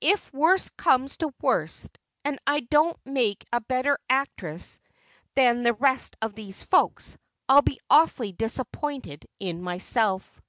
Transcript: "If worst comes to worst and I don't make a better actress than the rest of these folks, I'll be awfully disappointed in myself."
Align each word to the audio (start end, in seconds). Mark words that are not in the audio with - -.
"If 0.00 0.32
worst 0.34 0.76
comes 0.76 1.18
to 1.18 1.32
worst 1.40 2.00
and 2.24 2.36
I 2.44 2.58
don't 2.58 2.98
make 3.06 3.44
a 3.52 3.60
better 3.60 3.96
actress 4.10 4.80
than 5.36 5.62
the 5.62 5.74
rest 5.74 6.16
of 6.20 6.34
these 6.34 6.64
folks, 6.64 7.16
I'll 7.48 7.62
be 7.62 7.78
awfully 7.88 8.32
disappointed 8.32 9.24
in 9.38 9.62
myself." 9.62 10.42